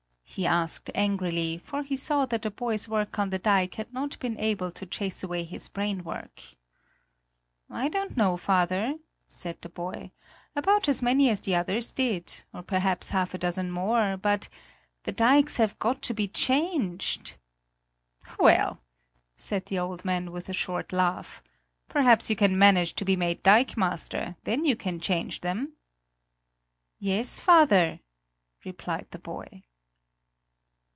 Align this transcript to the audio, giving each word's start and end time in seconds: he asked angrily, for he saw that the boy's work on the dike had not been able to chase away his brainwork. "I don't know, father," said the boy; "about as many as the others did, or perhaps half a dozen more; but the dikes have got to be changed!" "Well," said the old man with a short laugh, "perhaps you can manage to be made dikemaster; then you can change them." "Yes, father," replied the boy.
he 0.33 0.45
asked 0.47 0.89
angrily, 0.95 1.57
for 1.57 1.83
he 1.83 1.97
saw 1.97 2.25
that 2.25 2.41
the 2.43 2.49
boy's 2.49 2.87
work 2.87 3.19
on 3.19 3.31
the 3.31 3.39
dike 3.39 3.75
had 3.75 3.91
not 3.91 4.17
been 4.19 4.39
able 4.39 4.71
to 4.71 4.85
chase 4.85 5.25
away 5.25 5.43
his 5.43 5.67
brainwork. 5.67 6.55
"I 7.69 7.89
don't 7.89 8.15
know, 8.15 8.37
father," 8.37 8.95
said 9.27 9.57
the 9.61 9.67
boy; 9.67 10.11
"about 10.55 10.87
as 10.87 11.01
many 11.03 11.29
as 11.29 11.41
the 11.41 11.55
others 11.55 11.91
did, 11.91 12.43
or 12.53 12.63
perhaps 12.63 13.09
half 13.09 13.33
a 13.33 13.37
dozen 13.37 13.71
more; 13.71 14.15
but 14.15 14.47
the 15.03 15.11
dikes 15.11 15.57
have 15.57 15.77
got 15.79 16.01
to 16.03 16.13
be 16.13 16.29
changed!" 16.29 17.35
"Well," 18.39 18.81
said 19.35 19.65
the 19.65 19.79
old 19.79 20.05
man 20.05 20.31
with 20.31 20.47
a 20.47 20.53
short 20.53 20.93
laugh, 20.93 21.43
"perhaps 21.89 22.29
you 22.29 22.37
can 22.37 22.57
manage 22.57 22.95
to 22.95 23.03
be 23.03 23.17
made 23.17 23.43
dikemaster; 23.43 24.37
then 24.45 24.63
you 24.63 24.77
can 24.77 25.01
change 25.01 25.41
them." 25.41 25.73
"Yes, 26.99 27.41
father," 27.41 27.99
replied 28.63 29.07
the 29.11 29.19
boy. 29.19 29.63